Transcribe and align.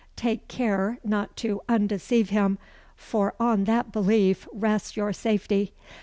Take 0.15 0.47
care 0.47 0.97
not 1.03 1.35
to 1.37 1.61
undeceive 1.69 2.31
him, 2.31 2.57
for 2.95 3.35
on 3.39 3.65
that 3.65 3.91
belief 3.91 4.47
rests 4.51 4.97
your 4.97 5.13
safety. 5.13 5.73